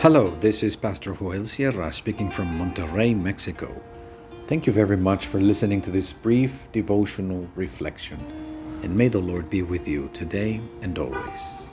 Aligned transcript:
Hello, 0.00 0.30
this 0.40 0.62
is 0.62 0.76
Pastor 0.76 1.12
Joel 1.12 1.44
Sierra 1.44 1.92
speaking 1.92 2.30
from 2.30 2.46
Monterrey, 2.58 3.14
Mexico. 3.14 3.68
Thank 4.46 4.66
you 4.66 4.72
very 4.72 4.96
much 4.96 5.26
for 5.26 5.38
listening 5.38 5.82
to 5.82 5.90
this 5.90 6.10
brief 6.10 6.68
devotional 6.72 7.46
reflection, 7.54 8.18
and 8.82 8.96
may 8.96 9.08
the 9.08 9.18
Lord 9.18 9.50
be 9.50 9.60
with 9.60 9.86
you 9.86 10.08
today 10.14 10.58
and 10.80 10.98
always. 10.98 11.68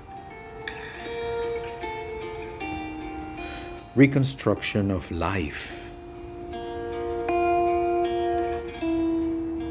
Reconstruction 3.95 4.91
of 4.91 5.09
life. 5.09 5.89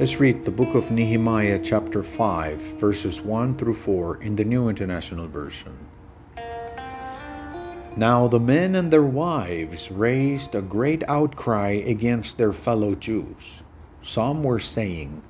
Let's 0.01 0.19
read 0.19 0.47
the 0.47 0.51
book 0.51 0.75
of 0.75 0.91
Nehemiah, 0.91 1.61
chapter 1.63 2.03
5, 2.03 2.57
verses 2.81 3.21
1 3.21 3.59
through 3.59 3.75
4 3.75 4.23
in 4.23 4.35
the 4.35 4.45
New 4.45 4.71
International 4.71 5.27
Version. 5.27 5.77
Now 7.99 8.29
the 8.29 8.39
men 8.39 8.75
and 8.75 8.93
their 8.93 9.03
wives 9.03 9.91
raised 9.91 10.55
a 10.55 10.61
great 10.61 11.03
outcry 11.09 11.71
against 11.71 12.37
their 12.37 12.53
fellow 12.53 12.95
Jews. 12.95 13.63
Some 14.03 14.45
were 14.45 14.59
saying, 14.59 15.23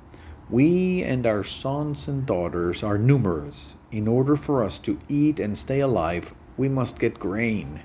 We 0.49 1.01
and 1.01 1.25
our 1.25 1.45
sons 1.45 2.09
and 2.09 2.25
daughters 2.25 2.83
are 2.83 2.97
numerous. 2.97 3.77
In 3.89 4.05
order 4.05 4.35
for 4.35 4.65
us 4.65 4.79
to 4.79 4.99
eat 5.07 5.39
and 5.39 5.57
stay 5.57 5.79
alive, 5.79 6.33
we 6.57 6.67
must 6.67 6.99
get 6.99 7.17
grain. 7.17 7.79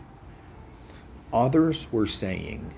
Others 1.32 1.92
were 1.92 2.08
saying, 2.08 2.72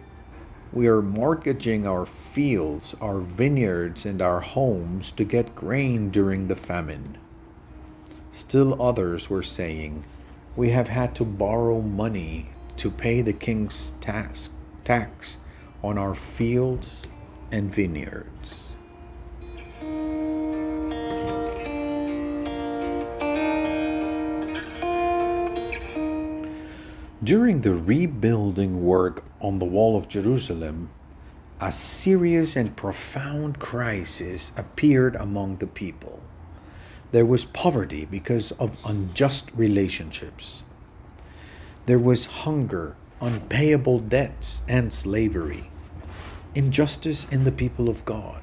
We 0.74 0.88
are 0.88 1.00
mortgaging 1.00 1.86
our 1.86 2.04
fields, 2.04 2.94
our 3.00 3.20
vineyards, 3.20 4.04
and 4.04 4.20
our 4.20 4.40
homes 4.40 5.10
to 5.12 5.24
get 5.24 5.56
grain 5.56 6.10
during 6.10 6.48
the 6.48 6.54
famine. 6.54 7.16
Still 8.30 8.82
others 8.82 9.30
were 9.30 9.42
saying, 9.42 10.04
we 10.56 10.70
have 10.70 10.88
had 10.88 11.14
to 11.16 11.24
borrow 11.24 11.80
money 11.80 12.46
to 12.76 12.90
pay 12.90 13.22
the 13.22 13.32
king's 13.32 13.92
tax, 14.00 14.50
tax 14.84 15.38
on 15.82 15.98
our 15.98 16.14
fields 16.14 17.08
and 17.50 17.74
vineyards. 17.74 18.28
During 27.24 27.62
the 27.62 27.74
rebuilding 27.74 28.84
work 28.84 29.24
on 29.40 29.58
the 29.58 29.64
wall 29.64 29.96
of 29.96 30.08
Jerusalem, 30.08 30.90
a 31.60 31.72
serious 31.72 32.56
and 32.56 32.76
profound 32.76 33.58
crisis 33.58 34.52
appeared 34.58 35.16
among 35.16 35.56
the 35.56 35.66
people. 35.66 36.20
There 37.14 37.24
was 37.24 37.44
poverty 37.44 38.08
because 38.10 38.50
of 38.58 38.76
unjust 38.84 39.52
relationships. 39.54 40.64
There 41.86 42.00
was 42.00 42.26
hunger, 42.26 42.96
unpayable 43.20 44.00
debts, 44.00 44.62
and 44.68 44.92
slavery. 44.92 45.70
Injustice 46.56 47.24
in 47.30 47.44
the 47.44 47.52
people 47.52 47.88
of 47.88 48.04
God, 48.04 48.42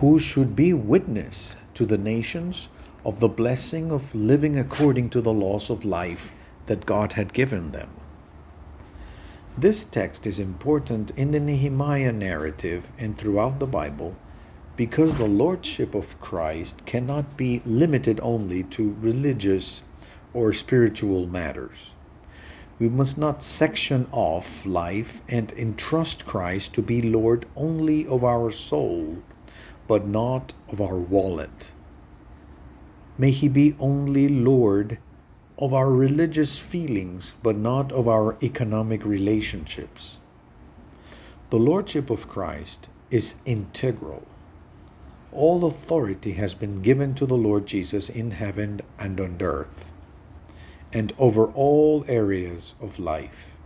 who 0.00 0.18
should 0.18 0.56
be 0.56 0.72
witness 0.72 1.54
to 1.74 1.86
the 1.86 1.96
nations 1.96 2.68
of 3.04 3.20
the 3.20 3.28
blessing 3.28 3.92
of 3.92 4.12
living 4.12 4.58
according 4.58 5.10
to 5.10 5.20
the 5.20 5.32
laws 5.32 5.70
of 5.70 5.84
life 5.84 6.32
that 6.66 6.84
God 6.84 7.12
had 7.12 7.32
given 7.32 7.70
them. 7.70 7.90
This 9.56 9.84
text 9.84 10.26
is 10.26 10.40
important 10.40 11.12
in 11.12 11.30
the 11.30 11.38
Nehemiah 11.38 12.10
narrative 12.10 12.90
and 12.98 13.16
throughout 13.16 13.60
the 13.60 13.68
Bible 13.68 14.16
because 14.74 15.18
the 15.18 15.28
Lordship 15.28 15.94
of 15.94 16.18
Christ 16.22 16.86
cannot 16.86 17.36
be 17.36 17.60
limited 17.66 18.18
only 18.22 18.62
to 18.64 18.96
religious 19.00 19.82
or 20.32 20.54
spiritual 20.54 21.26
matters. 21.26 21.92
We 22.78 22.88
must 22.88 23.18
not 23.18 23.42
section 23.42 24.06
off 24.12 24.64
life 24.64 25.20
and 25.28 25.52
entrust 25.52 26.24
Christ 26.24 26.74
to 26.74 26.82
be 26.82 27.02
Lord 27.02 27.44
only 27.54 28.06
of 28.06 28.24
our 28.24 28.50
soul, 28.50 29.18
but 29.86 30.06
not 30.08 30.54
of 30.70 30.80
our 30.80 30.98
wallet. 30.98 31.72
May 33.18 33.30
He 33.30 33.48
be 33.48 33.76
only 33.78 34.26
Lord 34.28 34.96
of 35.58 35.74
our 35.74 35.92
religious 35.92 36.56
feelings, 36.56 37.34
but 37.42 37.56
not 37.56 37.92
of 37.92 38.08
our 38.08 38.38
economic 38.42 39.04
relationships. 39.04 40.16
The 41.50 41.58
Lordship 41.58 42.08
of 42.08 42.26
Christ 42.26 42.88
is 43.10 43.36
integral 43.44 44.26
all 45.34 45.64
authority 45.64 46.32
has 46.32 46.54
been 46.54 46.82
given 46.82 47.14
to 47.14 47.24
the 47.24 47.36
Lord 47.36 47.64
Jesus 47.64 48.10
in 48.10 48.32
heaven 48.32 48.82
and 48.98 49.18
on 49.18 49.38
earth, 49.40 49.90
and 50.92 51.10
over 51.18 51.46
all 51.46 52.04
areas 52.06 52.74
of 52.82 52.98
life. 52.98 53.56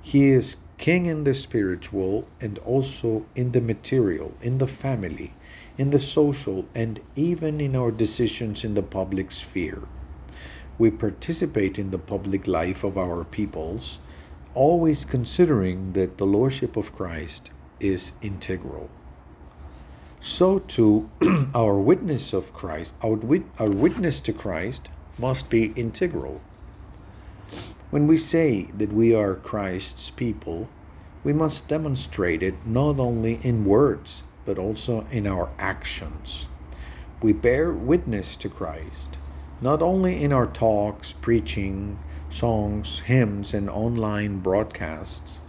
He 0.00 0.30
is 0.30 0.56
king 0.78 1.04
in 1.04 1.24
the 1.24 1.34
spiritual 1.34 2.26
and 2.40 2.56
also 2.58 3.26
in 3.36 3.52
the 3.52 3.60
material, 3.60 4.32
in 4.40 4.56
the 4.56 4.66
family, 4.66 5.34
in 5.76 5.90
the 5.90 5.98
social, 5.98 6.64
and 6.74 6.98
even 7.14 7.60
in 7.60 7.76
our 7.76 7.90
decisions 7.90 8.64
in 8.64 8.72
the 8.72 8.82
public 8.82 9.32
sphere. 9.32 9.82
We 10.78 10.90
participate 10.90 11.78
in 11.78 11.90
the 11.90 11.98
public 11.98 12.46
life 12.46 12.84
of 12.84 12.96
our 12.96 13.24
peoples, 13.24 13.98
always 14.54 15.04
considering 15.04 15.92
that 15.92 16.16
the 16.16 16.26
Lordship 16.26 16.78
of 16.78 16.94
Christ 16.94 17.50
is 17.80 18.12
integral 18.22 18.88
so 20.24 20.60
too 20.60 21.10
our 21.52 21.76
witness 21.76 22.32
of 22.32 22.54
Christ, 22.54 22.94
our, 23.02 23.14
wit- 23.14 23.48
our 23.58 23.68
witness 23.68 24.20
to 24.20 24.32
Christ 24.32 24.88
must 25.18 25.50
be 25.50 25.72
integral. 25.74 26.40
When 27.90 28.06
we 28.06 28.16
say 28.16 28.68
that 28.78 28.92
we 28.92 29.16
are 29.16 29.34
Christ's 29.34 30.12
people, 30.12 30.68
we 31.24 31.32
must 31.32 31.68
demonstrate 31.68 32.40
it 32.40 32.54
not 32.64 33.00
only 33.00 33.40
in 33.42 33.64
words, 33.64 34.22
but 34.46 34.58
also 34.58 35.04
in 35.10 35.26
our 35.26 35.48
actions. 35.58 36.48
We 37.20 37.32
bear 37.32 37.72
witness 37.72 38.36
to 38.36 38.48
Christ, 38.48 39.18
not 39.60 39.82
only 39.82 40.22
in 40.22 40.32
our 40.32 40.46
talks, 40.46 41.12
preaching, 41.12 41.98
songs, 42.30 43.00
hymns, 43.00 43.54
and 43.54 43.68
online 43.68 44.38
broadcasts, 44.38 45.40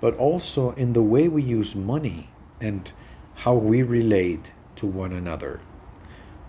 but 0.00 0.16
also 0.16 0.70
in 0.70 0.94
the 0.94 1.02
way 1.02 1.28
we 1.28 1.42
use 1.42 1.76
money 1.76 2.30
and 2.62 2.90
how 3.46 3.54
we 3.54 3.80
relate 3.80 4.52
to 4.74 4.88
one 4.88 5.12
another. 5.12 5.60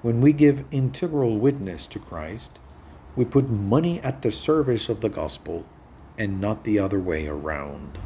When 0.01 0.19
we 0.19 0.33
give 0.33 0.65
integral 0.71 1.37
witness 1.37 1.85
to 1.85 1.99
Christ, 1.99 2.57
we 3.15 3.23
put 3.23 3.51
money 3.51 3.99
at 3.99 4.23
the 4.23 4.31
service 4.31 4.89
of 4.89 4.99
the 4.99 5.09
gospel 5.09 5.63
and 6.17 6.41
not 6.41 6.63
the 6.63 6.79
other 6.79 6.99
way 6.99 7.27
around. 7.27 7.99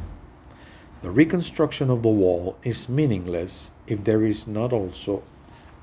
The 1.00 1.10
reconstruction 1.10 1.88
of 1.88 2.02
the 2.02 2.10
wall 2.10 2.58
is 2.64 2.90
meaningless 2.90 3.70
if 3.86 4.04
there 4.04 4.26
is 4.26 4.46
not 4.46 4.74
also 4.74 5.22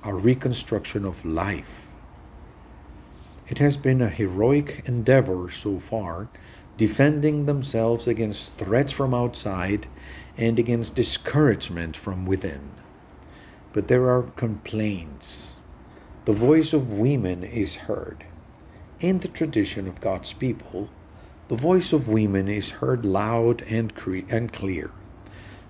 a 0.04 0.14
reconstruction 0.14 1.04
of 1.04 1.26
life. 1.26 1.88
It 3.48 3.58
has 3.58 3.76
been 3.76 4.04
a 4.04 4.10
heroic 4.10 4.84
endeavor 4.86 5.50
so 5.50 5.80
far, 5.80 6.28
defending 6.78 7.48
themselves 7.48 8.08
against 8.08 8.54
threats 8.54 8.94
from 8.94 9.16
outside 9.16 9.88
and 10.38 10.60
against 10.60 10.96
discouragement 10.96 11.98
from 11.98 12.28
within. 12.28 12.70
But 13.72 13.88
there 13.88 14.10
are 14.10 14.24
complaints. 14.24 15.54
The 16.26 16.34
voice 16.34 16.74
of 16.74 16.98
women 16.98 17.44
is 17.44 17.76
heard. 17.76 18.24
In 19.00 19.20
the 19.20 19.28
tradition 19.28 19.88
of 19.88 20.02
God's 20.02 20.34
people, 20.34 20.90
the 21.50 21.56
voice 21.56 21.94
of 21.94 22.08
women 22.08 22.48
is 22.48 22.72
heard 22.72 23.06
loud 23.06 23.62
and, 23.70 23.94
cre- 23.94 24.26
and 24.28 24.52
clear. 24.52 24.90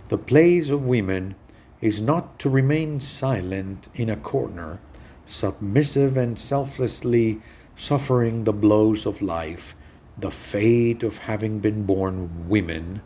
The 0.08 0.18
place 0.18 0.70
of 0.70 0.88
women 0.88 1.36
is 1.82 2.02
not 2.02 2.40
to 2.40 2.50
remain 2.50 3.02
silent 3.02 3.90
in 3.96 4.10
a 4.10 4.16
corner, 4.16 4.80
submissive 5.28 6.16
and 6.16 6.40
selflessly 6.40 7.42
suffering 7.76 8.46
the 8.46 8.54
blows 8.54 9.06
of 9.06 9.22
life, 9.22 9.76
the 10.18 10.32
fate 10.32 11.04
of 11.04 11.18
having 11.18 11.60
been 11.60 11.86
born 11.86 12.48
women. 12.48 13.02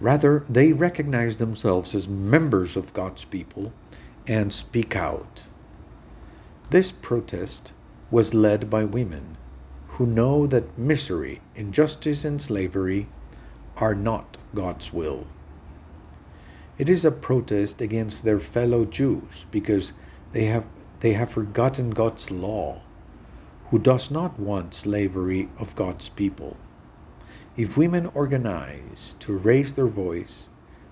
Rather, 0.00 0.44
they 0.48 0.72
recognize 0.72 1.38
themselves 1.38 1.96
as 1.96 2.06
members 2.06 2.76
of 2.76 2.94
God's 2.94 3.24
people 3.24 3.72
and 4.28 4.52
speak 4.52 4.94
out. 4.94 5.48
This 6.68 6.92
protest 6.92 7.72
was 8.10 8.34
led 8.34 8.68
by 8.68 8.84
women 8.84 9.38
who 9.88 10.06
know 10.06 10.46
that 10.46 10.78
misery, 10.78 11.40
injustice, 11.56 12.26
and 12.26 12.40
slavery 12.40 13.06
are 13.78 13.94
not 13.94 14.36
God's 14.54 14.92
will. 14.92 15.26
It 16.76 16.90
is 16.90 17.06
a 17.06 17.10
protest 17.10 17.80
against 17.80 18.22
their 18.22 18.38
fellow 18.38 18.84
Jews 18.84 19.46
because 19.50 19.94
they 20.32 20.44
have, 20.44 20.66
they 21.00 21.14
have 21.14 21.30
forgotten 21.30 21.90
God's 21.90 22.30
law, 22.30 22.82
who 23.70 23.78
does 23.78 24.10
not 24.10 24.38
want 24.38 24.74
slavery 24.74 25.48
of 25.58 25.74
God's 25.74 26.10
people. 26.10 26.56
If 27.56 27.78
women 27.78 28.10
organize 28.14 29.16
to 29.20 29.36
raise 29.38 29.72
their 29.72 29.88
voice, 29.88 30.48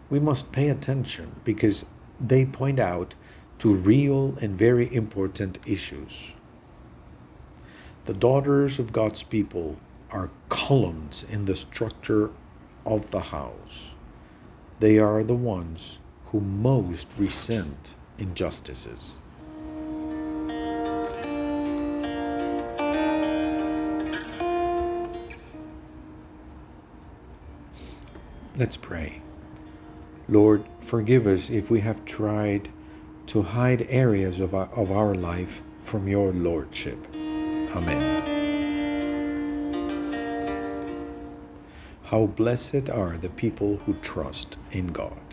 we 0.08 0.18
must 0.18 0.52
pay 0.52 0.70
attention 0.70 1.30
because 1.44 1.84
they 2.18 2.46
point 2.46 2.80
out 2.80 3.14
to 3.58 3.74
real 3.74 4.36
and 4.40 4.58
very 4.58 4.94
important 4.94 5.58
issues. 5.66 6.36
The 8.04 8.14
daughters 8.14 8.78
of 8.78 8.92
God's 8.92 9.22
people 9.22 9.76
are 10.10 10.30
columns 10.48 11.24
in 11.24 11.44
the 11.44 11.56
structure 11.56 12.30
of 12.84 13.10
the 13.10 13.20
house. 13.20 13.92
They 14.78 14.98
are 14.98 15.24
the 15.24 15.34
ones 15.34 15.98
who 16.26 16.40
most 16.40 17.08
resent 17.18 17.96
injustices. 18.18 19.18
Let's 28.58 28.76
pray. 28.76 29.20
Lord, 30.28 30.64
forgive 30.80 31.26
us 31.26 31.50
if 31.50 31.70
we 31.70 31.80
have 31.80 32.04
tried 32.04 32.68
to 33.26 33.42
hide 33.42 33.86
areas 33.88 34.40
of 34.40 34.54
our, 34.54 34.68
of 34.74 34.90
our 34.90 35.14
life 35.14 35.62
from 35.80 36.08
your 36.08 36.32
Lordship. 36.32 36.98
Amen. 37.14 38.22
How 42.04 42.26
blessed 42.26 42.88
are 42.88 43.16
the 43.16 43.28
people 43.30 43.78
who 43.78 43.94
trust 43.94 44.58
in 44.70 44.88
God. 44.88 45.25